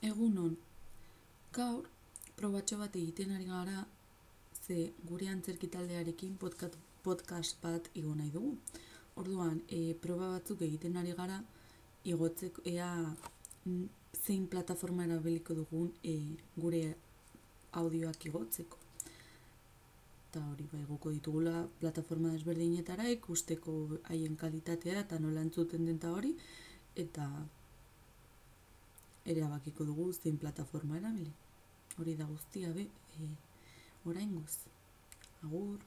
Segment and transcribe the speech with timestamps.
[0.00, 0.52] Egunon,
[1.50, 1.86] gaur
[2.38, 3.80] probatxo bat egiten ari gara
[4.66, 8.52] ze gure antzerki taldearekin podcast, podcast bat igo nahi dugu.
[9.18, 11.40] Orduan, e, proba batzuk egiten ari gara
[12.04, 12.92] igotzeko ea
[14.14, 16.14] zein plataforma erabiliko dugun e,
[16.54, 16.94] gure
[17.82, 18.78] audioak igotzeko.
[20.28, 23.78] Eta hori bai goko ditugula plataforma desberdinetara ikusteko
[24.12, 26.36] haien kalitatea eta nola entzuten den hori
[26.94, 27.26] eta
[29.36, 31.32] erabakiko dugu zein plataforma erabili.
[31.98, 32.86] Hori da guztia be,
[33.20, 33.28] e,
[34.06, 34.58] oraingoz.
[35.42, 35.78] Agur.